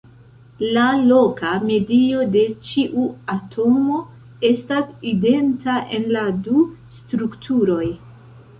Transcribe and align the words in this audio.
La 0.75 0.85
loka 1.09 1.51
medio 1.65 2.23
de 2.35 2.41
ĉiu 2.69 3.03
atomo 3.35 4.01
estas 4.51 4.89
identa 5.15 5.79
en 5.99 6.11
la 6.17 6.27
du 6.49 6.67
strukturoj. 7.03 7.83